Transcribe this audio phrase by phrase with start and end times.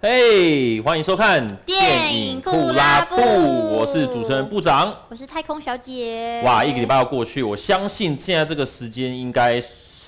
[0.00, 6.40] 嘿，欢迎收看电影布拉布，我是主持人部长，我是太空小姐。
[6.44, 9.60] 哇，一个礼拜要过去，我相信现在这个时间应该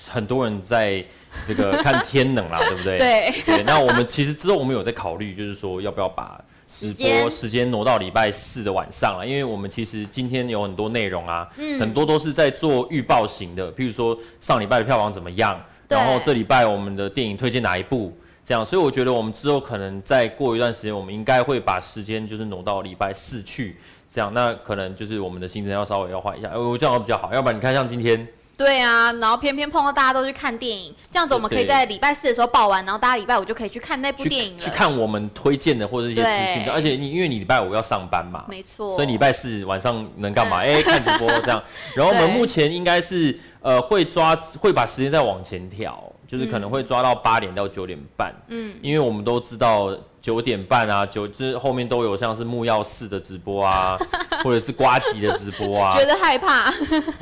[0.07, 1.03] 很多人在
[1.45, 2.97] 这个看天冷啦， 对不对？
[2.99, 3.33] 对。
[3.45, 18.17] 对，那我们其实之后我们有在考虑，就是说要不要把直播时间挪到礼拜四的晚上了，因为我们其实今天有很多内容啊，嗯，很多都是在做预报型的，譬如说上礼拜的票房怎么样，然后这礼拜我们的电影推荐哪一部。
[18.45, 23.77] 这样，所以我觉得我们之后可能再过一段时间，我们应该会把时间就是挪到礼拜四去。
[24.13, 27.33] 这样，那可能就是我们的行程要稍微要换一下，我这样会比较好。
[27.33, 28.27] 要不然你看，像今天，
[28.57, 36.69] 对啊，然后偏偏碰到大家都去看电影，这样子我们可以在礼拜四的时候报完，然后大家礼拜五就可以去看那部电影了，去，去看我们推荐的或者一些资讯。
[36.69, 40.57] 而且你因为你礼拜五要上班嘛，没错，所以礼拜四晚上能干嘛？
[40.57, 41.63] 哎、欸，看直播这样。
[41.95, 46.10] 然后我们目前应该是呃会抓会把时间再往前调。
[46.31, 53.97] 就是可能会抓到八点到九点半，嗯，因为我们都知道九点半啊，九之后面都有像是木曜四的直播啊，
[54.41, 56.73] 或者是瓜吉的直播啊，觉得害怕，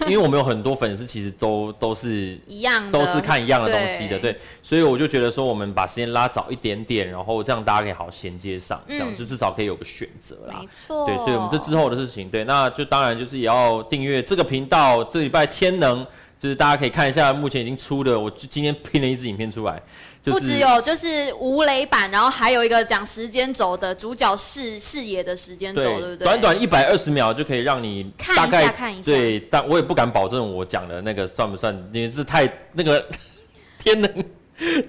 [0.02, 10.69] 因为我们有很多粉丝其实都都是一样，都是看一样的东西的，对，对，所以我就觉得说我们把时间拉早一点点，然后这样大家可以好衔接上，这样、嗯、就至少可以有个选择啦，没。
[10.85, 16.05] 错，对，所以我们这之后的事情，对，那就当然就是也要订阅这个频道，这礼拜天能。
[16.39, 19.81] 就是大家可以看一下，目前已经出的，我今天拼了一支影片出来，
[20.23, 26.17] 就是，不只有就是吴雷版，然后还有一个讲时间轴的主角视视野的时间轴，对不对？
[26.17, 29.03] 短短一百二十秒就可以让你大概看一下看一下。
[29.03, 33.05] 对，但我也不敢保证我讲的那个算不算，因为是太那个
[33.77, 34.25] 天能。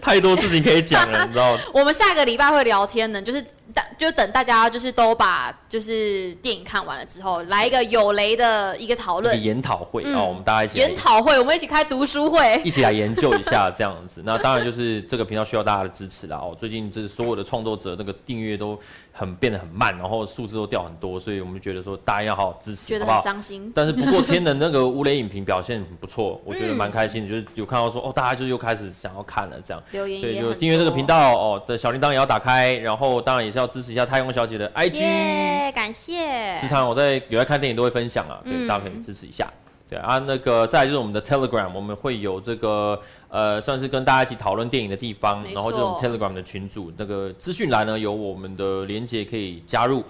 [0.02, 1.62] 太多事情可以讲了，你知道吗？
[1.72, 3.40] 我们下个礼拜会聊天的，就是
[3.72, 14.22] 等就等大家就是都把就是电影看完了之后，来一个有雷的一个讨论研讨会哦，我们大家一起研讨会，我们一起开读书会，一起来研究一下这样子。
[14.24, 16.36] 那当然就是这个频道需要大家的支持啦。
[16.36, 18.78] 哦，最近这所有的创作者那个订阅都
[19.12, 23.70] 很变得很慢，然后数字都掉很多，所以我们就觉得说大家要好好支持，觉得很伤心。
[23.74, 29.82] 但是不过 天的那个无雷影评表现很不错，我觉得蛮开心的，就是有看到说哦，大家就又开始想要看了这样。
[29.92, 34.94] 留言对，就订阅这个频道哦的小铃铛也要打开，然后当然也是要支持一下太空小姐的 IG。
[34.94, 36.56] 耶，感谢。
[36.60, 39.48] 时常我在有在看电影都会分享啊，对，大家可以支持一下。
[39.88, 50.04] 对啊，那个再来就是我们的 Telegram，我们会有这个呃算是跟大家一起讨论电影的地方，然后这种 Telegram 的群组，那个资讯栏呢有我们的连接可以加入，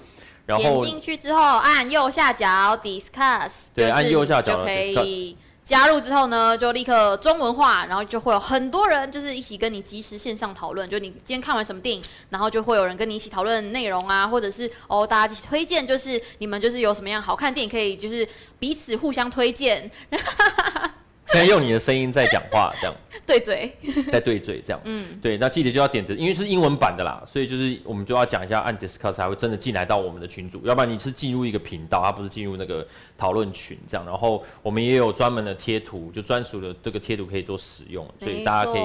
[0.45, 2.47] 然后点进去之后按右下角
[2.77, 5.35] Discuss，对，按右下角就可以。
[5.65, 10.89] 加入之后呢，就立刻中文化，然后就会有很多人就是一起跟你及时线上讨论。
[10.91, 18.29] 就你今天看完什么电影，然后就会有人跟你一起讨论内容啊，或者是哦，大家一起推荐，就是你们就是有什么样好看电影，可以就是
[18.59, 19.91] 彼此互相推荐。
[21.33, 23.73] 现在用你的声音在讲话，这样 对嘴，
[24.11, 32.85] 在对嘴这样，嗯，对，那记得就要点着，因为是英文版的啦，所以就是我们就要讲一下，按 Discuss 才会真的进来到我们的群组，要不然你是进入一个频道，它不是进入那个
[33.17, 34.05] 讨论群这样。
[34.05, 38.83] 然后我们也有专门的贴图，就专属的这个贴图可以做使用，所以大家可以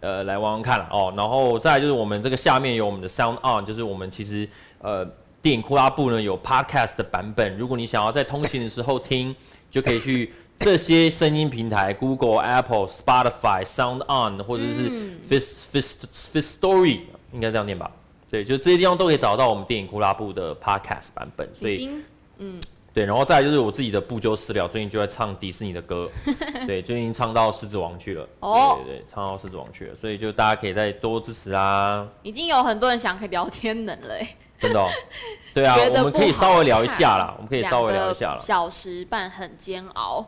[0.00, 1.12] 呃来玩玩看哦。
[1.16, 5.04] 然后再来就是我们这个下面有我们的 Sound On，就是我们其实呃
[5.40, 9.34] 电影库拉布呢有 Podcast 的版本，如果你想要在通勤的时候听，
[9.68, 10.32] 就可以去。
[10.62, 14.88] 这些声音平台，Google、Apple、Spotify、Sound On，或者是
[15.28, 17.00] Fist Fist Fist Story，
[17.32, 17.90] 应该这样念吧？
[18.30, 21.52] 对，就这些地方都可以找到我们电影库拉布的 Podcast 版本。
[21.52, 21.90] 所以，
[22.38, 22.60] 嗯，
[22.94, 26.08] 对，然后再来就是我自己的不鸠私聊，最近就在唱迪士尼的歌，
[26.64, 28.28] 对，最近唱到狮子王去了。
[28.38, 32.06] 哦，对对对，唱到狮子王去了，所以就大家可以再多支持啊。
[32.22, 34.28] 已经有很多人想可以聊天了嘞，
[34.60, 34.88] 真的哦？
[35.52, 38.38] 对啊，我们可以稍微聊一下啦，我们可以稍微聊一下了。
[38.38, 40.24] 小时半很煎熬。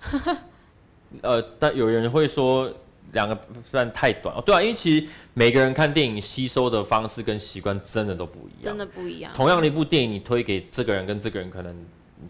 [1.22, 2.72] 呃，但有人会说
[3.12, 4.42] 两个不算太短哦。
[4.44, 9.32] 对啊，因为其实每个人看电影吸收的方式跟习惯真的都不一样，真的不一样。
[9.34, 11.74] 同样的一部电影，你推给这个人跟这个人，可能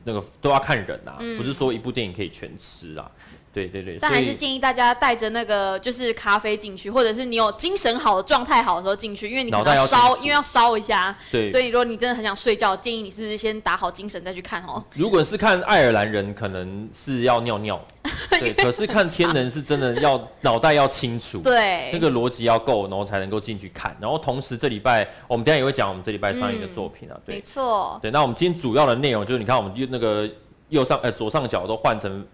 [0.04, 3.10] 那个都要看人啊，嗯、不是说一部电影可以全吃啊。
[3.52, 11.16] 对对对，但还是建议大家带着那个就是咖啡进去，或者是你有精神好的状态好的时候进去，因为你可能要烧，因为要烧一下。
[11.30, 14.82] 对，所以如果你真的很想睡觉，建议你是先打好精神再去看哦。
[14.94, 17.80] 如果是看爱尔兰人，可能是要尿尿。
[18.30, 23.96] 对，可是看天人是真的要脑袋要清楚，对，那个逻辑要够，然后才能够进去看。
[24.00, 27.98] 然后同时这礼拜我们等下也会讲我们这礼拜上映的作品啊，对，没错。
[28.02, 30.28] 对，那我们今天主要的内容就是你看我们右那个
[30.68, 32.26] 右上呃左上角都换成。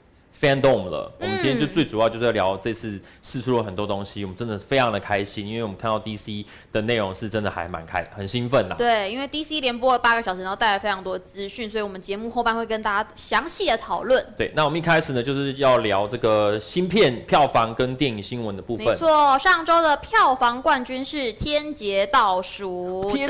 [0.44, 1.11] Fandom 了。
[1.19, 8.75] 我们今天就最主要就是要聊这次试出了很多东西，我们真的非常的开心，因为我们看到 DC 的内容是真的还蛮开，很兴奋呐。
[8.76, 14.23] 对，因为 DC 连播了八个小时，然后带来非常多的资讯，所以我们节目后半会跟大家详细的讨论。
[14.37, 18.87] 对，那我们一开始呢，就是要聊这个芯片票房跟电影新闻的部分。
[18.87, 23.29] 没错，上周的票房冠军是《天劫倒数》， 天，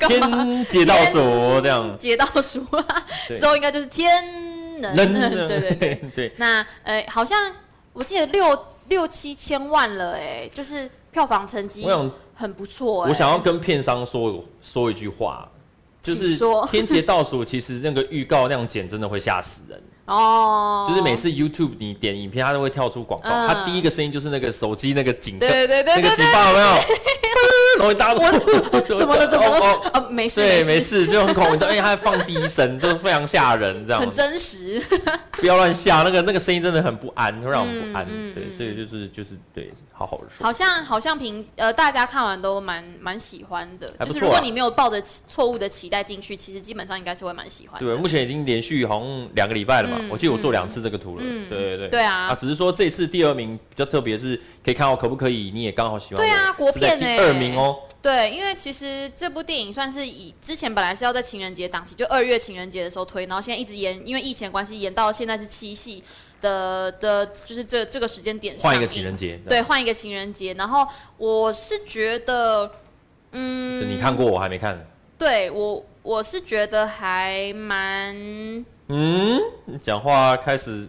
[0.00, 2.64] 天劫倒数这样， 劫倒数
[3.34, 4.55] 之后应该就是天。
[4.80, 6.32] 能， 对对对 对。
[6.36, 7.52] 那呃，好像
[7.92, 11.86] 我记得六六七千万了，哎，就是票房成绩
[12.34, 13.06] 很不错。
[13.06, 15.48] 我想要跟片商说说一句话，
[16.02, 16.38] 就是
[16.70, 20.84] 《天劫倒数》其实那个预告那样剪真的会吓死人 哦。
[20.88, 26.66] 就是每次 YouTube 你点影片，它都会跳出广告，它第一个声音就是那个手机那个警，对对对，那个警报有没有？
[27.78, 28.20] 然后大家都
[28.96, 29.26] 怎么了？
[29.28, 29.90] 怎么了？
[29.94, 34.00] 哦，没事，对，没事，就很恐怖，而且他还放低声， 就非常吓人，这样。
[34.00, 34.82] 很真实。
[35.38, 38.06] 不要乱吓，那个那个声音真的很不安，会让我们不安。
[38.34, 40.46] 对，所以就是就是对，好好说。
[40.46, 47.78] 好像好像评呃，大家看完都蛮蛮喜欢的，就是如果你没有抱着错误的期待进去，其实基本上应该是会蛮喜欢。
[47.78, 51.22] 对，目前已经连续好像两个礼拜了嘛，我记得我做两次这个图了。
[51.50, 51.88] 对对对。
[51.88, 52.28] 对啊。
[52.28, 56.16] 啊，只是说这次第二名比较特别，是可以看我可不可以，你也刚好喜欢。
[56.16, 57.16] 对啊，国片哎。
[57.16, 57.78] 第二名哦。
[58.02, 66.02] 对，因为其实这部电影算是以之前本来是要在情人节档期，就二月情人节的时候推，然后现在一直延，因为疫情关系延到现在是七夕
[66.40, 68.68] 的的，就是这这个时间点上。
[68.68, 69.40] 换一个情人节。
[69.48, 70.52] 对，换一个情人节。
[70.54, 70.84] 然后
[71.16, 72.68] 我是觉得，
[73.30, 74.84] 嗯，你看过我还没看。
[75.16, 78.16] 对我，我是觉得还蛮……
[78.88, 79.40] 嗯，
[79.84, 80.88] 讲话开始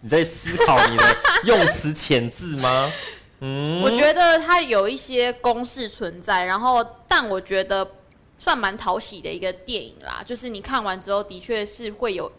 [0.00, 1.04] 你在思考你的
[1.44, 2.92] 用词遣字吗？
[3.40, 7.88] 嗯，我觉得它有一些公式存在，然后但我觉得
[8.38, 12.30] 算蛮讨喜的一个电影啦，就是你看完之后的确是会有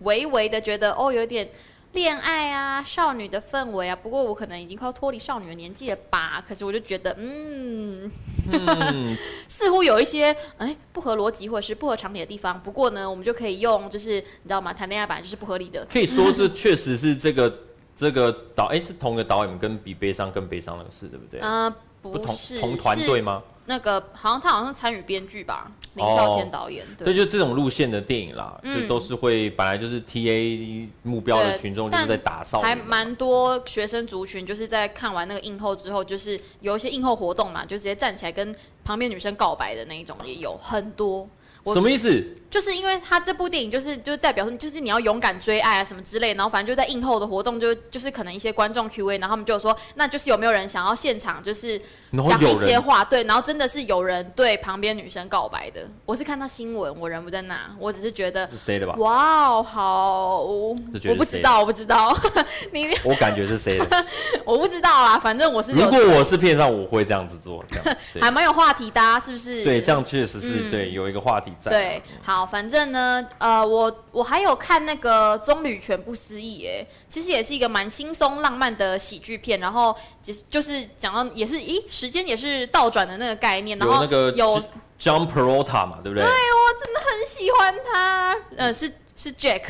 [0.00, 1.48] 微微的觉得哦，有点
[1.92, 3.94] 恋爱啊，少女的氛围啊。
[3.96, 8.10] 不过我可能已经快要脱离少女的年纪了吧，可是我就觉得嗯，
[8.50, 9.16] 嗯
[9.48, 12.60] 似乎有一些哎不合逻辑或者是不合常理的地方。
[12.60, 14.72] 不过呢，我们就可以用就是你知道吗？
[14.72, 17.52] 谈恋爱本来就是不合理的，可以说这确实是这个。
[17.94, 21.38] 这个导哎是同一个导演跟比悲伤更悲伤那个事对不对？
[21.40, 23.42] 嗯、呃，不是同团队吗？
[23.66, 26.84] 那个好像他好像参与编剧吧，林孝谦导演。
[26.98, 38.54] 对，就这种路线的电影啦，嗯、就都是会本来就是 T A 目标的群众就是在打扫，还蛮多学生族群就是在看完那个映后之后，就是有一些映后活动嘛，就直接站起来跟
[38.84, 41.28] 旁边女生告白的那一种也有很多。
[41.66, 42.24] 什么意思？
[42.50, 51.80] 就是因为他这部电影就是就是代表说就是你要勇敢追爱啊什么之类，然后反正就在映后的活动就就是可能一些观众 Q&A，然后他们就说那就是有没有人想要现场就是
[52.28, 55.88] 讲一些话，对，然后真的是有人对旁边女生告白的。
[56.04, 58.94] 我是看到新闻，我人不在那，我只是觉得谁的吧？
[58.98, 60.74] 哇哦，好，我
[61.16, 62.14] 不知道，我不知道，
[62.70, 64.06] 你我感觉是谁的？
[64.44, 67.64] 我不知道啊，反正我是如果我是片上，我会这样子做，
[68.20, 69.64] 还蛮有话题的啊，是不是？
[69.64, 71.70] 对，这样确实是对，有一个话题在。
[71.70, 73.26] 对，好，反正呢。
[73.38, 84.60] 呃，我我还有看那个《棕榈泉不思议》哎，其实也是一个蛮轻松浪漫的喜剧片，然后就是就是讲到也是，咦，时间也是倒转的那个概念，然后有那个有
[85.00, 86.24] John Peralta 嘛，对不对？
[86.24, 89.62] 对，我真的很喜欢他，呃，是是 Jack，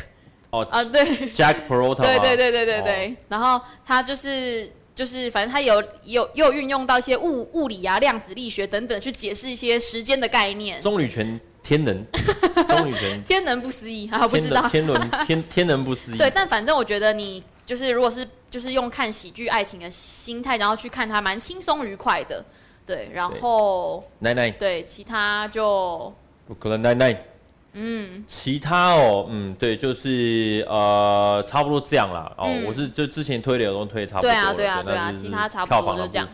[0.51, 1.03] 哦啊，对
[1.33, 11.39] ，Jack Peralta， 对对对对对对，然后他就是就是反正他有有又运用到一些物物理啊、量子力学等等去解释一些时间的概念，棕榈泉。
[11.63, 12.05] 天能，
[12.67, 16.17] 终于人天能不思议，还不知道天伦 天天能不思议。
[16.17, 22.43] 对，但反正我觉得你就是，如果是就是用看喜剧爱情的心态，然后去看它，蛮轻松愉快的。
[22.85, 26.13] 对，然后奶奶，对，其他就
[26.45, 27.25] 不可能奶奶，
[27.71, 32.29] 嗯，其他哦，嗯，对，就是呃，差不多这样啦。
[32.37, 34.29] 哦，我是就之前推的都推差不多。
[34.29, 36.27] 对啊，对啊，对啊，其他差不多就这样。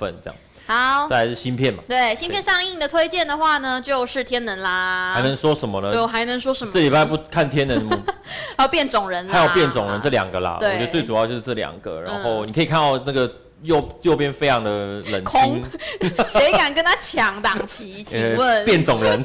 [0.70, 1.84] 好，再来是芯片嘛？
[1.90, 5.14] 对，芯片上映的推荐的话呢，就是《天能》啦。
[5.16, 5.92] 还能说什么呢？
[5.92, 6.72] 对，还能说什么？
[6.72, 7.90] 这礼拜不看《天能》，
[8.56, 10.60] 还有变种人，还有变种人这两个啦。
[10.62, 13.30] 我觉得最主要就是这两个，然后你可以看到那个。
[13.64, 15.64] 右右边非常的冷清，
[16.28, 18.04] 谁敢跟他抢档期？
[18.08, 19.24] 请问变种人，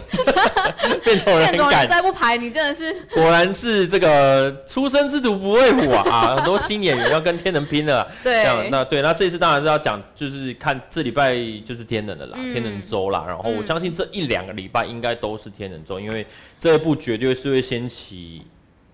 [1.05, 6.35] 变种人， 变种人再不排，你真的是果然是这个初生之犊不畏虎啊！
[6.37, 8.07] 很多新演员要跟天能拼了。
[8.23, 13.25] 对，那对，那这次当然是要讲，就是看这礼拜就是天能的啦，天能周啦。
[13.26, 16.26] 然后我相信这一两个礼拜应该都是天能周，因为
[16.59, 18.43] 这一部绝对是会掀起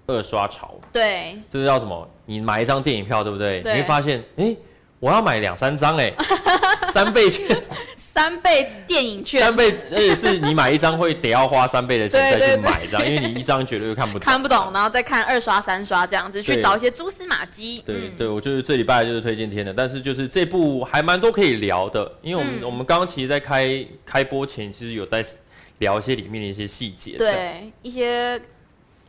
[0.06, 0.74] 二刷潮。
[0.92, 2.08] 对，这是叫什么？
[2.26, 3.62] 你买一张电影票，对不对？
[3.64, 4.54] 你会发现，哎。
[5.00, 6.12] 我要买两三张哎，
[6.92, 7.56] 三倍券，
[7.96, 17.82] 三倍电影券，三倍，而且是你买一张会得要花三倍的钱再去买，一张，因为你一张绝对看不懂，看不懂，然后再看二刷、三刷这样子，去找一些蛛丝马迹。
[17.86, 25.24] 对、嗯、对，我就是这礼拜就是推荐天的，但是就是这部还蛮多可以聊的，因为我们、嗯、我们刚刚其实，在开开播前，其实有在
[25.78, 28.38] 聊一些里面的一些细节，对一些。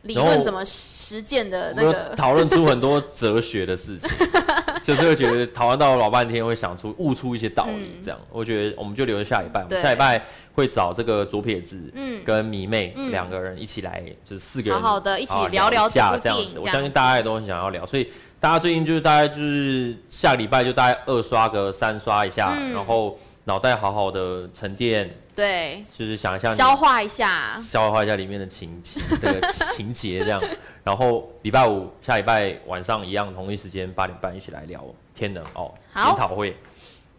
[0.02, 4.10] 理论怎么实践的那个，讨论出很多哲学的事情，
[4.82, 8.00] 就是会觉得讨论到老半天，会想出悟出一些道理。
[8.02, 10.20] 这样，嗯、我觉得我们就留着下礼拜，我们下礼拜
[10.54, 11.78] 会找这个左撇子
[12.24, 16.58] 跟迷妹两个人一起来，就是四个人好好的一起聊聊一下这样子。
[16.58, 25.08] 我相信大家也都很想要聊，所以大家最近就是大概就是下礼拜就大概二刷个三刷一下，嗯、然后脑袋好好的沉淀。
[25.34, 29.40] 对，就是想象消化一下，消化一下里面的情情这个
[29.72, 30.42] 情节这样，
[30.84, 34.84] 然后礼拜五下礼拜晚上一样同一时间八点半一起来聊
[35.14, 36.56] 天能哦，研讨会。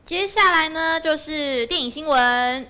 [0.05, 2.67] 接下来呢就是电影新闻，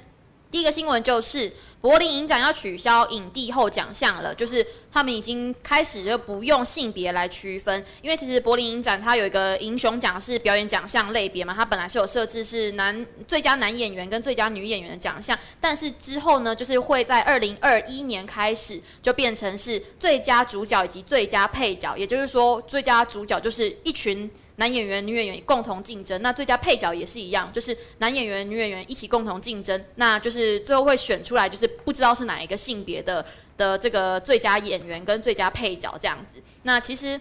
[0.51, 1.51] 第一个新闻就是。
[1.83, 24.29] 柏林影展要取消影帝后奖项了，就是他们已经开始就不用性别来区分，因为其实柏林影展它有一个英雄奖是表演奖项类别嘛，它本来是有设置是男最佳男演员跟最佳女演员的奖项，但是之后呢，就是会在二零二一年开始就变成是最佳主角以及最佳配角，也就是说最佳主角就是一群。
[24.57, 33.25] 男演员、女演员共同竞争，那最佳配角也是一样，就是男演员、女演员一起共同竞争，那就是最后会选出来，就是不知道是哪一个性别的
[33.57, 36.41] 的这个最佳演员跟最佳配角这样子。
[36.63, 37.19] 那其实，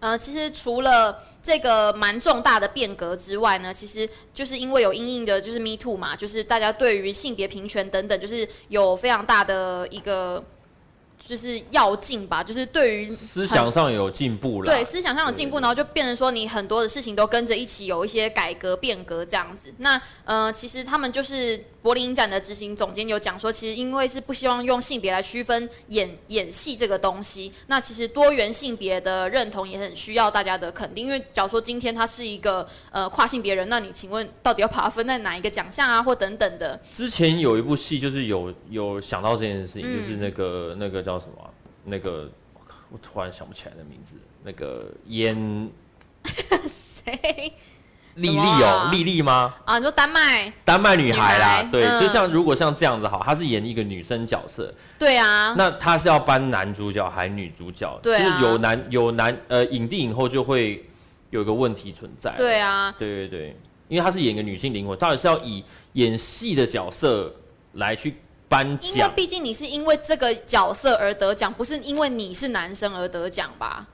[0.00, 10.44] 呃，其实除了这个蛮重大的变革之外呢，其实就是因为有阴影的，就是 Me Too 嘛，就是大家对于性别平权等等，就是有非常大的一个。
[11.26, 14.70] 就是要进吧，就是对于思想上有进步了。
[14.70, 19.72] 对，思想上有进步，然后就变成说你很多的事情都跟着一起有一些改革变革这样子。
[19.78, 27.50] 那呃，其实他们就是柏林影展的执行总监有讲说，其实因为是不希望用性别来区分演演戏这个东西。
[27.68, 36.78] 那其实多元性别的认同也很需要大家的肯定，因为假如说今天他是一个呃跨性别人，那你请问到底要把它分在哪一个奖项啊，或等等的？
[36.92, 41.13] 之前有一部戏就是有有想到这件事情，嗯、就是那个那个叫。
[41.18, 41.50] 叫什么？
[41.84, 42.28] 那个
[42.90, 44.16] 我突然想不起来的名字。
[44.42, 45.70] 那个演
[46.66, 47.52] 谁？
[48.16, 49.54] 丽丽哦，莉莉吗？
[49.64, 51.46] 啊，你说丹麦丹麦女孩啦。
[51.56, 54.72] 孩对，嗯、就像如果像这样子好，她是演一个女生角色。
[54.98, 55.54] 对啊。
[55.56, 57.98] 那她是要搬男主角还是女主角？
[58.02, 60.84] 对、啊、就是有男有男呃影帝影后就会
[61.30, 62.32] 有一个问题存在。
[62.36, 62.94] 对啊。
[62.98, 63.56] 对对对，
[63.88, 67.34] 因为她是演一个女性灵魂，到底是要以演戏的角色
[67.72, 68.14] 来去。
[68.62, 73.86] 因为毕竟你是因为这个角色而得奖，不是因为你是男生而得奖吧？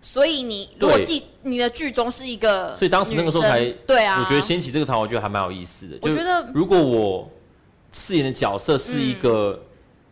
[0.00, 4.20] 所以你如果记你的剧中是一个，所以当时那个时候才对啊。
[4.22, 5.98] 我觉得掀起这个团，我觉得还蛮有意思的。
[6.02, 7.30] 我觉得如果我
[7.92, 9.60] 饰演的角色是一个。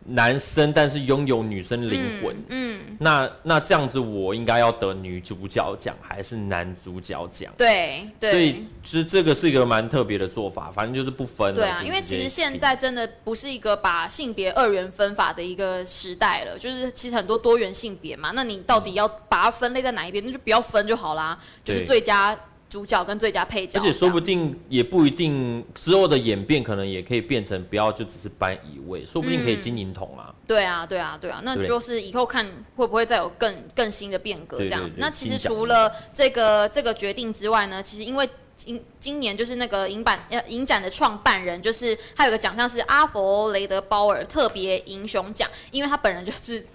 [0.05, 7.53] 嗯男生，但是拥有女生灵魂，嗯，嗯，那那这样子，我应该要得女主角奖还是男主角奖？
[7.55, 11.53] 对，对，所以其实这个是一个蛮特别的做法，反正就是不分。
[11.53, 20.25] 对啊，因为其实现在真的不是一个把性别二元分法的一个时代了，就是其实很多多元性别嘛，那你到底要把它分类在哪一边？
[20.25, 22.37] 那就不要分就好啦，就是最佳。
[22.71, 30.35] 主角跟最佳配角，而且说不定也不一定之后的演变，可能也可以变成不要就只是搬一位，说不定可以金银桶啊、嗯。
[30.47, 34.95] 对啊，对啊，对啊，那就是以后看会不会再有更更新的变革这样子。
[35.01, 46.65] 那其实除了这个这个决定之外呢，其实因为今今年就是那个影版呃影展的创办人，就是他有个奖项是阿佛雷德鲍尔特别英雄奖，因为他本人就是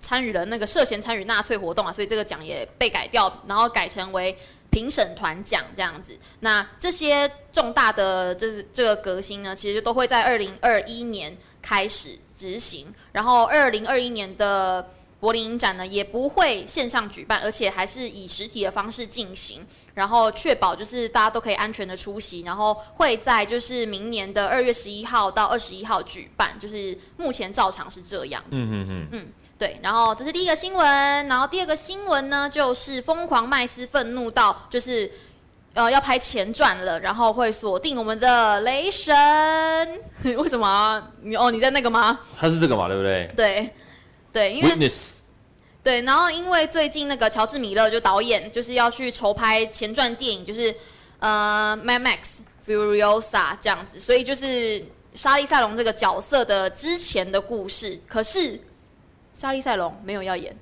[0.00, 4.34] 参与了那个涉嫌参与纳粹活动啊，所以这个奖也被改掉，然后改成为。
[4.76, 28.44] 评审团奖这样子，那这些重大的就是这个革新呢，其实都会在二零二一年开始执行，然后二零二一年的柏林影展呢也不会线上举办，而且还是以实体的方式进行，然后确保就是大家都可以安全的出席，然后会在就是明年的二月十一号到二十一号举办，就是目前照常是这样。
[28.50, 29.28] 嗯嗯嗯嗯。
[29.58, 30.86] 对，然后这是第一个新闻，
[31.28, 35.10] 然后第二个新闻呢，就是《疯狂麦斯》愤怒到就是，
[35.72, 39.16] 呃，要拍前传了，然后会锁定我们的雷神。
[40.36, 41.02] 为什么啊？
[41.22, 42.20] 你哦，你在那个吗？
[42.38, 43.32] 他是这个嘛，对不对？
[43.34, 43.70] 对，
[44.30, 44.94] 对，因为 Witness
[45.82, 50.74] 对，然后因为最近那个乔治米勒就导演就是要去筹拍前传电影，就是
[51.18, 53.22] 呃《Mad Max Furiosa》
[53.58, 54.84] 这样子，所以就是
[55.14, 58.60] 莎莉赛隆这个角色的之前的故事，可是。
[59.36, 60.56] 莎莉赛隆没有要演，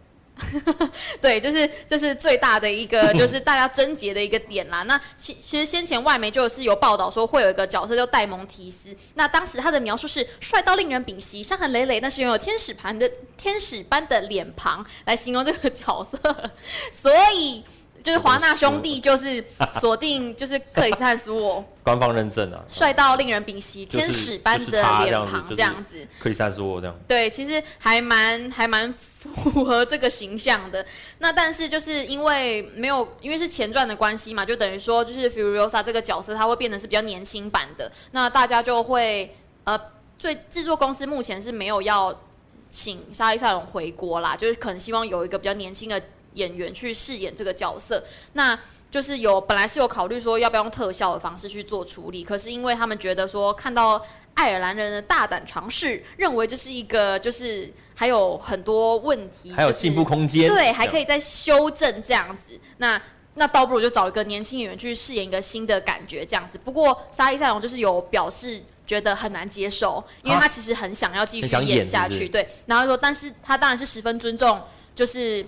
[1.23, 4.83] 对，就是这是最大的一个， 就是大家症结的一个点啦。
[4.83, 16.19] 那其其实先前外媒就是有报道说会有一个角色叫戴蒙提斯，那当时他的描述是帅到令人屏息，伤痕累累，但是拥有天使盘的天使般的脸庞来形容这个角色，
[16.90, 17.62] 所以。
[18.04, 19.42] 就是华纳兄弟 就是
[19.80, 26.94] 锁定就是克里斯汉斯沃， 官方认证啊，帅到令人屏息，天使般的脸庞这样子，克里斯汉斯沃这样。
[27.08, 30.84] 对，其实还蛮还蛮 符合这个形象的。
[31.18, 37.90] 那但是就是因为没有，因为是前传的关系嘛，就等于说就是 Furiosa 这个角色，他会变得是比较年轻版的。
[38.11, 39.34] 那大家就会
[39.64, 39.80] 呃，
[40.18, 42.14] 最制作公司目前是没有要
[42.68, 45.99] 请莎莉赛隆回国啦，就是可能希望有一个比较年轻的。
[46.35, 48.59] 演员去饰演这个角色，那
[48.91, 54.00] 就是有本来是有考虑说要不要用特效的方式去做处理，可是因为他们觉得说看到
[54.35, 62.57] 爱尔兰人的大胆尝试，认为这是一个就是还有很多问题，还有进步空间，对，还可以再修正这样子。
[62.76, 63.00] 那
[63.35, 66.57] 那倒不如就找一个年轻演员去饰演一个新的感觉这样子。
[66.64, 72.49] 不过沙利赛龙就是有表示觉得很难接受，因为他其实很想要继续演下去，对。
[72.67, 74.61] 然后说，但是他当然是十分尊重，
[74.95, 75.45] 就是。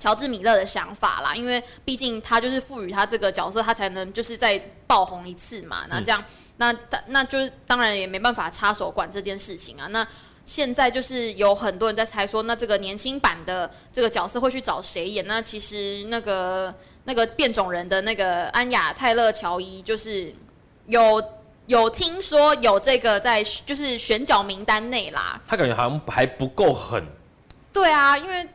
[0.00, 5.84] 乔治·米勒的想法啦，因为毕竟他就是赋予他这个角色，他才能就是再爆红一次嘛。
[5.90, 6.26] 那这样，嗯、
[6.56, 9.86] 那那就是当然也没办法插手管这件事情啊。
[9.88, 10.04] 那
[10.46, 15.26] 现在就是有很多人在猜说，那这个年轻版的这个角色会去找谁演？
[15.26, 20.34] 那其实那个那个变种人的那个安雅·泰勒·乔伊，就是
[20.86, 21.22] 有
[21.66, 25.38] 有听说有这个在就是选角名单内啦。
[25.46, 27.06] 他感觉好像还不够狠。
[27.70, 28.48] 对啊，因为。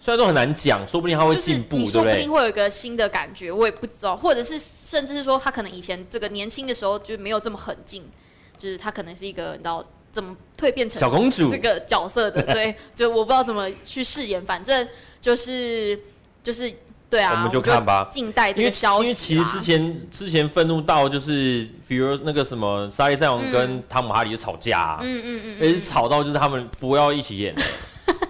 [0.00, 8.08] 虽然都很难讲，说不定他会进步，说不定会有一个新的感觉，我也不知道，或者是甚至是说他可能以前这个年轻的时候就没有这么狠劲，
[8.56, 11.50] 就是他可能是一个你知道怎么蜕变成小公主。
[11.50, 14.86] 这个角色的， 对，就我不知道怎么去饰演，反正
[15.20, 15.98] 就是
[16.44, 16.72] 就是
[17.10, 19.04] 对啊，我们就看吧，静待这个消息。
[19.04, 27.52] 因为其实之前之前愤怒到就是，比如那个什么莎莉赛隆跟汤姆哈里就吵架，嗯嗯嗯，而且吵到就是他们不要一起演。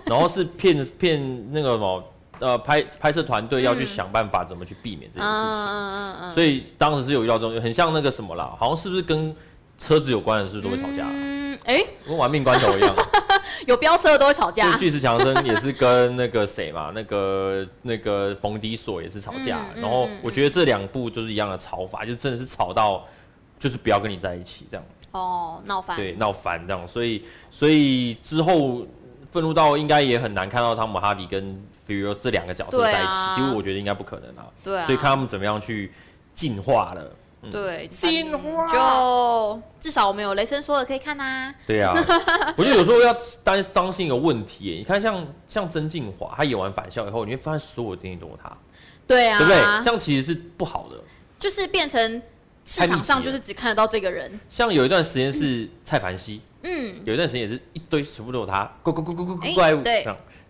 [0.08, 2.04] 然后是骗骗那个什么
[2.40, 9.34] 呃拍拍摄团队要去想办法怎么去避免这件事情，嗯嗯嗯，所以当时是有遇到这种很像那个什么啦，好像是不是跟
[9.78, 11.06] 车子有关的是不是都会吵架？
[11.08, 12.94] 嗯，哎，跟玩命关头一样，
[13.66, 14.76] 有飙车的都会吵架。
[14.76, 19.66] 巨石强森也是跟那个谁嘛，那个那个冯迪索也是吵架。
[19.76, 23.04] 然后我觉得这两部就是一样的吵法，就真的是吵到
[23.58, 24.84] 就是不要跟你在一起这样。
[25.12, 25.96] 哦，闹翻。
[25.96, 28.86] 对，闹翻这样，所以所以之后。
[29.30, 34.46] 愤怒到应该也很难看到汤姆哈迪跟 Fury 这两个角色在一起，啊、其实我觉得应该不可能啊。
[34.64, 34.86] 对啊。
[34.86, 35.92] 所以看他们怎么样去
[36.34, 37.16] 进化了。
[37.42, 38.66] 嗯、对，进化。
[38.66, 41.54] 就至少我们有雷神说的可以看呐、啊。
[41.66, 41.94] 对啊。
[42.56, 43.14] 我觉得有时候要
[43.44, 48.50] 担当心一个问题，你看像像曾静华，他演完返校以后，你会发现所有的电影都有他。
[49.06, 49.38] 对啊。
[49.38, 49.60] 对不对？
[49.84, 50.96] 这样其实是不好的。
[51.38, 52.22] 就是变成
[52.64, 54.40] 市场上就是只看得到这个人。
[54.48, 56.34] 像有一段时间是蔡凡熙。
[56.36, 56.40] 嗯，
[57.04, 59.82] 有一段时间也是一堆全部都有他，怪怪怪怪怪怪物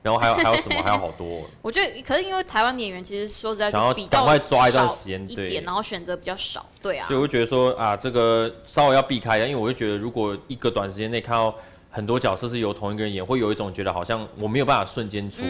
[0.00, 1.42] 然后还有还有什么 还有好多。
[1.60, 7.06] 我觉得可是因为台湾演员其实说实在，想要赶快抓一段时间，对，然后选择比较少，对啊。
[7.08, 11.52] 所以我就觉得说啊，这个稍微要避开一下，因为我就觉得如果一个短时间内看到
[11.90, 15.42] 很多角色是由同一个人演，会有一种觉得好像我没有办法瞬间出，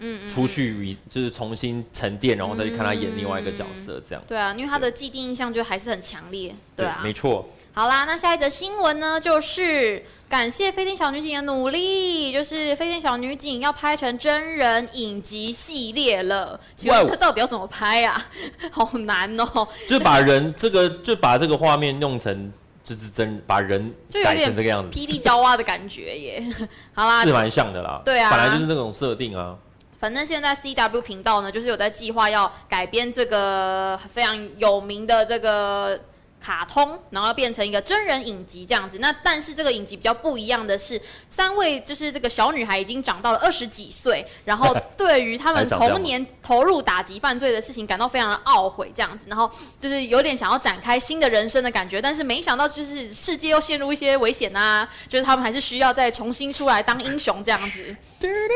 [0.00, 4.22] 嗯出去就是重新沉淀，然后再去看他演另外一个角色这样。
[4.28, 7.48] 对啊，因为他的既定印象就还是很强烈，对啊，没错。
[7.78, 16.58] 好啦，那下一则新闻呢，就是感谢飞天小女警的努力，就是飞天小女警要拍成真人影集系列了。
[16.74, 18.26] 请问他到底要怎么拍啊？
[18.72, 19.68] 好难哦。
[19.86, 22.50] 就把人这个，就把这个画面弄成
[22.82, 26.42] 就是真，把人改成这个样子，霹雳娇娃的感觉耶。
[26.96, 28.00] 好啦，是蛮像的啦。
[28.02, 29.54] 对啊，本来就是那种设定啊。
[30.00, 36.00] 反正现在 CW 频道呢，就是有在计划要改编这个非常有名的这个。
[36.40, 38.98] 卡通，然后变成一个真人影集这样子。
[39.00, 52.00] 那但是这个影集比较不一样的是，三位就是这个小女孩已经长到了二十几岁，然后对于他们童年投入打击犯罪的事情感到非常的懊悔这样子，然后就是有点想要展开新的人生的感觉。
[52.00, 57.96] 但是没想到就是世界又陷入一些危险啊，就是他们还是需要再重新出来当英雄这样子。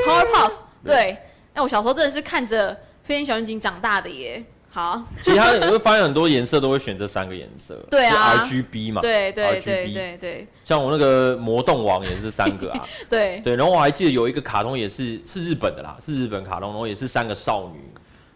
[0.06, 0.52] Powerpuff，
[0.84, 1.16] 对，
[1.54, 4.44] 哎，我小时候真的是看着飞天小女警长大的耶。
[4.72, 13.40] 好，其他你会发现很多颜色都会选这三个颜色，对啊，RGB 嘛，对对对对对，像我那个魔动王也是三个啊， 对。
[13.40, 17.80] 对，然后我还记得有一个卡通也是是日本的啦，是日本卡通，然后也是三个少女，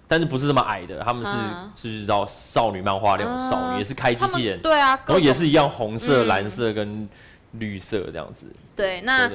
[0.09, 7.09] 但是不是这么矮的，他们是、啊、是道少女漫画那种少女，啊、也是开机器人，对啊，然后也是一样红色、嗯、蓝色跟
[7.53, 9.31] 绿色这样子，对，那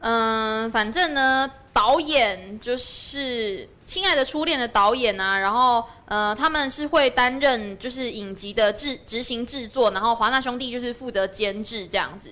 [0.00, 1.50] 嗯、呃，反正呢。
[1.74, 3.18] 导演就是
[3.84, 12.30] 《亲爱的初恋》的导演啊，然后呃，他们是会担任就是影集的制执行制作，然后华纳兄弟就是负责监制这样子。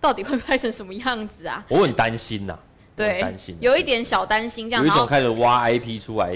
[0.00, 1.64] 到底会拍成什么样子啊？
[1.68, 2.58] 我很担心呐、啊，
[2.96, 4.84] 对，担心，有一点小担心这样。
[4.84, 6.32] 有一种开始挖 IP 出来，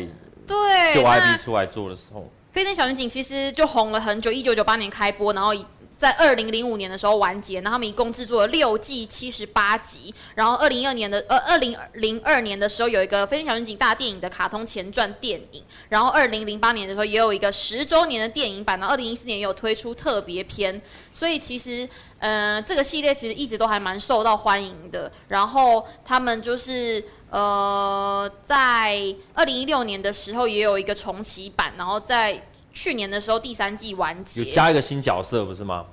[0.47, 2.21] 对，就 IP 出来做的时候，
[2.53, 5.53] 《飞天小女警》其实就红了很久，一九九八年开播，然后
[5.99, 10.15] 在二零零五年的时候完结，然后他们一共制作了六季七十八集。
[10.35, 15.65] 然后二零二年的呃二零零二年的时候有一个《飞天小女警》大电影的卡通前传电影。
[15.89, 18.79] 然后二零零八年的时候也有一个十周年的电影版。
[18.79, 20.81] 然后二零一四年也有推出特别篇。
[21.15, 25.11] 所以其实呃这个系列其实一直都还蛮受到欢迎的。
[25.29, 31.73] 然后他们就是呃在二零一六年的时候也有一个重启版。
[31.79, 35.87] 然后在去年的时候，第三季完结，有加一个新角色，不是吗？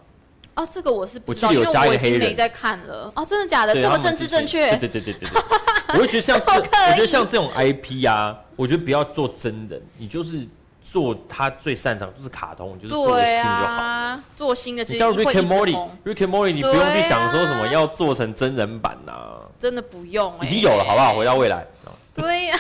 [0.56, 3.10] 哦，这个我是不知道，因为我已经没在看了。
[3.16, 3.74] 哦，真的假的？
[3.74, 4.68] 这么政治正确？
[4.72, 5.42] 对对对对对对。
[5.94, 10.46] 我会觉得像这， 我觉得像这种 IP 啊，我觉得不要做真人，你就是
[10.84, 14.20] 做他最擅长，就是卡通，就是做新就好。
[14.36, 21.16] 做新的，像 Rick and Morty，Rick and Morty，你不用去想说什么要做成真人版呐，真的不用，已经有了，好不好？
[21.16, 21.66] 回到未来。
[22.22, 22.60] 对呀，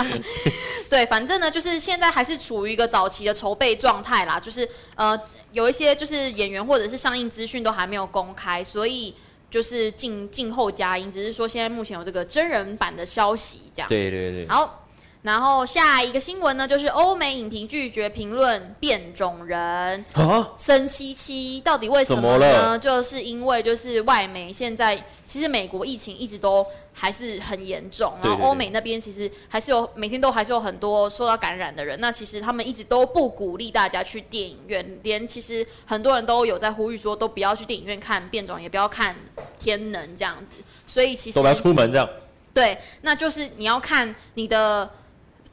[0.90, 5.18] 对，反正呢，就是现在还是处于一个早期的筹备状态啦，就是呃，
[5.52, 9.14] 有一些就是演员或者是上映资讯都还没有公开，所以
[9.50, 13.88] 就是静静候佳音，只是说现在目前有这个真人版的消息，这样。
[13.88, 14.46] 对对对。
[14.48, 14.86] 好，
[15.22, 22.78] 然后下一个新闻呢，就是欧美影评拒绝评论变种人啊，生七七到底为什么呢？
[22.78, 26.66] 就是因为就是外媒现在其实美国疫情一直都。
[27.00, 31.96] 还是很严重，然后欧美那边其实还是有每天都还是有很多受到感染的人。
[32.00, 39.14] 那其实他们一直都不鼓励大家去电影院，连其实很多人都有在呼吁说，都不要去电影院看变种，也不要看
[39.60, 40.60] 天能这样子。
[40.88, 42.08] 所以其实都不要出门这样。
[42.52, 44.90] 对，那就是你要看你的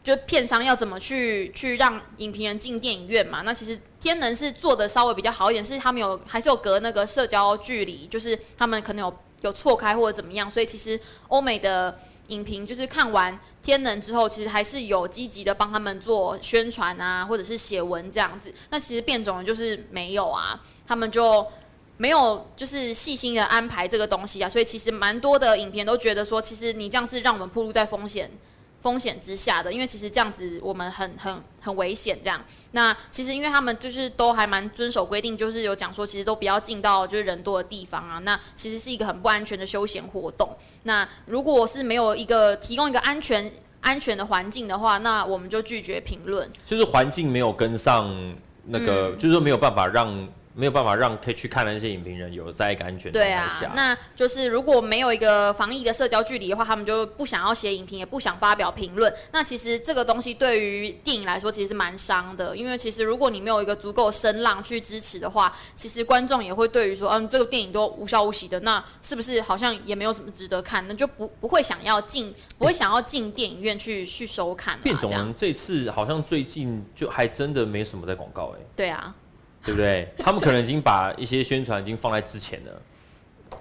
[0.05, 3.41] 就片商要怎么去去让影评人进电影院嘛。
[3.41, 9.13] 那其实天能是做的稍微比较好一点，是他们有还是有隔那个社交距离，就是他们可能有。
[9.41, 18.51] 有错开或者怎么样，所以其实欧美的影评就是看完《天能》之后，其实还是有积极的帮他们做宣传啊，或者是写文这样子。
[18.71, 21.45] 那其实变种人就是没有啊，他们就
[21.97, 28.31] 没有就是细心的安排这个东西啊，所以其实蛮多的影片都觉得说，其实你这样是让我们暴露在风险。
[28.85, 32.15] 风险之下的，因为其实这样子我们很很很危险。
[32.21, 32.39] 这样，
[32.73, 38.19] 那其实因为他们就是都还蛮遵守规定，就是有讲说，其实都不要进到就是人多的地方啊。
[38.19, 40.47] 那其实是一个很不安全的休闲活动。
[40.83, 46.47] 那如果是没有一个提供一个安全安全的环境的话，那我们就拒绝评论。
[46.67, 50.27] 就是环境没有跟上那个，嗯、就是说没有办法让。
[50.55, 53.59] 没有办法让可以去看的那些影评人有在一个安全状态下。
[53.59, 59.13] 对啊，那就是如果没有一个防疫的社交距离的话，他们就不想要写影评，也不想发表评论。
[59.33, 62.55] 那其实这个东西对于电影来说，其实是蛮伤的。
[62.55, 70.87] 因为其实如果你没有一个足够声浪去支持的话，其实观众也会对于说，嗯，这个电影都无消无息的，那是不是好像也没有什么值得看？
[70.87, 74.79] 那就不不会想要进，不会想要进电影 院去去收看。
[74.79, 78.61] 变种人这次好像最近就还真的没什么在广告哎。
[78.73, 79.13] 对啊。
[79.65, 80.07] 对不对？
[80.19, 82.81] 他们可能已经把一些宣传已经放在之前了，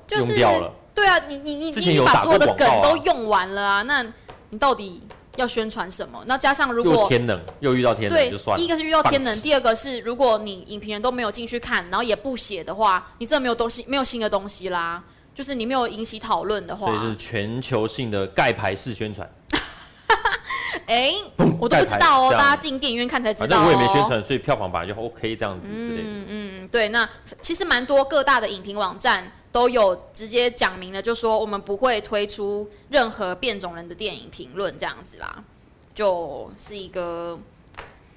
[0.06, 0.72] 就是、用掉了。
[0.94, 4.04] 对啊，你你你你把所有的梗都用完了啊，那
[4.50, 5.02] 你到底
[5.36, 6.22] 要宣传什么？
[6.26, 8.58] 那加上如果天冷又遇到天冷，对，就算了。
[8.58, 15.02] 第一个是遇到天能，第二个是如果你影评人都没有进去看，然后也不写的话，你真的没有东西，没有新的东西啦。
[15.34, 19.28] 就是你没有引起讨论的话，所以是全球性的盖牌式宣传。
[20.87, 21.14] 哎，
[21.58, 23.46] 我都不知道哦，大家进电影院看才知道。
[23.46, 26.02] 反正我也没宣传，所以票房本来就 OK 这样子之类的。
[26.02, 27.08] 嗯嗯，对，那
[27.40, 35.42] 其实蛮多各大的影评网站都有直接讲明了，就说我们不会推出任何变种人的电影评论这样子啦，
[35.94, 37.38] 就是一个，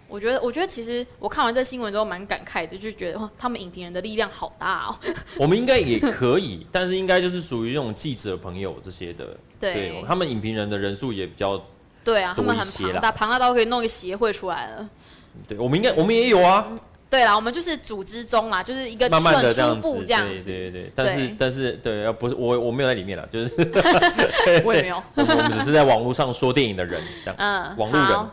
[0.07, 4.99] 我觉得，我觉得其实我看完这新闻之后蛮感慨的，就觉得哇他们影评人的力量好大哦。
[5.37, 11.63] 我们应该也可以，但是应该就是属于这种记者朋友这些的，对，对他们影评人的人数也比较。
[12.07, 14.89] 对啊，他们很庞大，庞大到可以弄一个协会出来了。
[15.45, 16.65] 对，我们应该，我们也有啊。
[17.09, 20.45] 对啦，我们就是组织中嘛，就是一个慢慢的这初步这样子。
[20.45, 23.53] 对对对，但是但是对，要不是我我没有在里面了，就是
[24.63, 27.35] 我也没有， 我们只是在网络上说电影的人这样。
[27.37, 28.29] 嗯，网络人。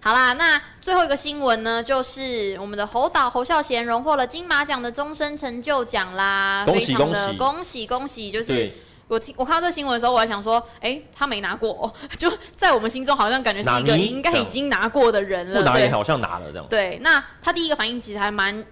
[0.00, 8.72] 好啦，那最后一个新闻呢，就是我们的侯导侯孝贤荣获了金马奖的终身成就奖啦，恭喜恭喜恭喜恭喜，就是。
[9.06, 15.60] 我听我看到这新闻的时候，我还想说，哎、欸，他没拿过，哦， 就在我们心中好像感觉是一个应该已经拿过的人了。
[15.60, 16.66] 不拿也好像拿了这样。
[16.70, 18.64] 对，那他第一个反应其实还蛮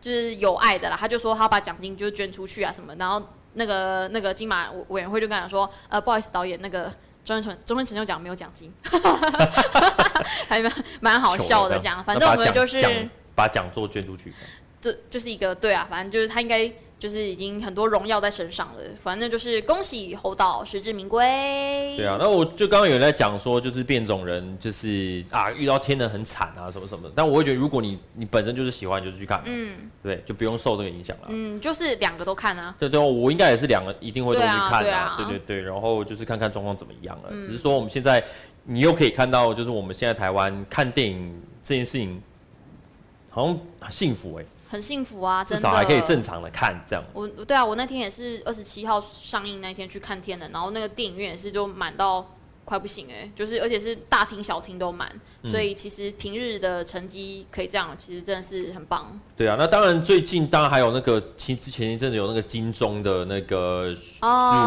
[0.00, 3.20] 就是有爱的啦，他就说他把奖金就捐出去啊什么，然后
[3.54, 6.92] 那个那个金马委员会就跟他说，呃，不好意思导演，那个
[7.24, 8.72] 终身终身成就奖没有奖金，
[10.48, 11.76] 还蛮蛮好笑的。
[11.78, 14.32] 这样，反正我们就是把奖座捐出去。
[14.80, 16.72] 这就是一个对啊，反正就是他应该。
[17.00, 21.24] 就是已经很多荣耀在身上了，反正就是恭喜侯导实至名归。
[21.96, 31.28] 对啊，那我就刚刚有人在讲说，就是变种人就是啊遇到天人很惨啊什么什么的，但我会觉得如果你你本身就是喜欢，就是去看，嗯，对，就不用受这个影响了。
[31.30, 32.74] 嗯，就是两个都看啊。
[32.78, 37.30] 对对，我应该也是两个一定会都去看的，啊，对对对，然后就是看看状况怎么样了。
[37.30, 38.22] 嗯，只是说我们现在
[38.64, 42.20] 你又可以看到，就是我们现在台湾看电影这件事情，
[43.30, 44.46] 好像很幸福哎，欸。
[44.70, 47.04] 很幸福啊，真的，至少还可以正常的看这样。
[47.12, 52.24] 我对啊，我那天也是二十七号上映那天去看天的，然后那个电影院也是就满到
[52.70, 55.10] 快不行哎、欸，就是而且是大厅小厅都满。
[55.42, 59.18] 所以其实平日的成绩可以这样，其实真的是很棒。
[59.34, 63.96] 对啊，那当然最近当然还有那个，其之前一阵子有那个金钟的那个入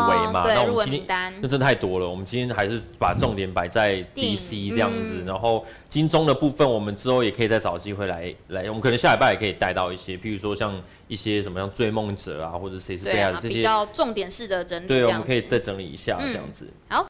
[0.10, 2.10] 围嘛，对，那我们今天那真的太多了。
[2.10, 16.68] 我们今天还是把重点摆在 DC 这样子，然后金钟的部分，我们之后也可以再找机会来来，我们可能下礼拜也可以带到一些，譬如说像一些什么像追梦者啊，或者谁是被爱的这些比较重点式的整理，对，我们可以再整理一下这样子。
[16.90, 17.02] 好。